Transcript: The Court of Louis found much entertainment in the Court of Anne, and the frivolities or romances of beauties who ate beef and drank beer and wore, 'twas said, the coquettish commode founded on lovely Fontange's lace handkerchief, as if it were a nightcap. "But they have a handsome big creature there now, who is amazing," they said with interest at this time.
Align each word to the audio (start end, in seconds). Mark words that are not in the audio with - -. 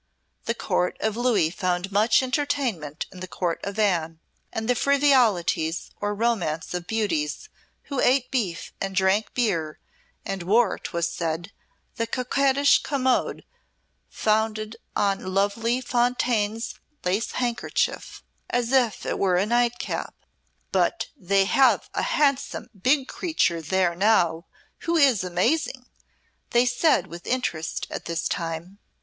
The 0.45 0.55
Court 0.55 0.97
of 0.99 1.15
Louis 1.15 1.51
found 1.51 1.91
much 1.91 2.23
entertainment 2.23 3.05
in 3.11 3.19
the 3.19 3.27
Court 3.27 3.59
of 3.63 3.77
Anne, 3.77 4.19
and 4.51 4.67
the 4.67 4.73
frivolities 4.73 5.91
or 6.01 6.15
romances 6.15 6.73
of 6.73 6.87
beauties 6.87 7.49
who 7.83 7.99
ate 7.99 8.31
beef 8.31 8.73
and 8.81 8.95
drank 8.95 9.31
beer 9.35 9.77
and 10.25 10.41
wore, 10.41 10.79
'twas 10.79 11.07
said, 11.07 11.51
the 11.97 12.07
coquettish 12.07 12.81
commode 12.81 13.43
founded 14.09 14.75
on 14.95 15.35
lovely 15.35 15.79
Fontange's 15.83 16.79
lace 17.05 17.33
handkerchief, 17.33 18.23
as 18.49 18.71
if 18.71 19.05
it 19.05 19.19
were 19.19 19.35
a 19.35 19.45
nightcap. 19.45 20.15
"But 20.71 21.09
they 21.15 21.45
have 21.45 21.91
a 21.93 22.01
handsome 22.01 22.71
big 22.75 23.07
creature 23.07 23.61
there 23.61 23.93
now, 23.93 24.47
who 24.79 24.95
is 24.95 25.23
amazing," 25.23 25.85
they 26.49 26.65
said 26.65 27.05
with 27.05 27.27
interest 27.27 27.85
at 27.91 28.05
this 28.05 28.27
time. 28.27 28.79